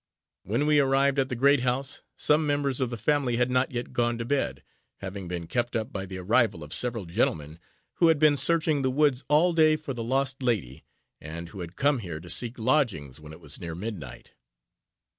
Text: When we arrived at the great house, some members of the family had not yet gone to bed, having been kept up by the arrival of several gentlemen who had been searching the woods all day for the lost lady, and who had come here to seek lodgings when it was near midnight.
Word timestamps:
When 0.41 0.65
we 0.65 0.79
arrived 0.79 1.19
at 1.19 1.29
the 1.29 1.35
great 1.35 1.59
house, 1.59 2.01
some 2.17 2.47
members 2.47 2.81
of 2.81 2.89
the 2.89 2.97
family 2.97 3.37
had 3.37 3.51
not 3.51 3.69
yet 3.71 3.93
gone 3.93 4.17
to 4.17 4.25
bed, 4.25 4.63
having 4.97 5.27
been 5.27 5.45
kept 5.45 5.75
up 5.75 5.93
by 5.93 6.07
the 6.07 6.17
arrival 6.17 6.63
of 6.63 6.73
several 6.73 7.05
gentlemen 7.05 7.59
who 7.97 8.07
had 8.07 8.17
been 8.17 8.35
searching 8.35 8.81
the 8.81 8.89
woods 8.89 9.23
all 9.27 9.53
day 9.53 9.75
for 9.75 9.93
the 9.93 10.03
lost 10.03 10.41
lady, 10.41 10.85
and 11.19 11.49
who 11.49 11.59
had 11.59 11.75
come 11.75 11.99
here 11.99 12.19
to 12.19 12.31
seek 12.31 12.57
lodgings 12.57 13.19
when 13.19 13.31
it 13.31 13.39
was 13.39 13.61
near 13.61 13.75
midnight. 13.75 14.33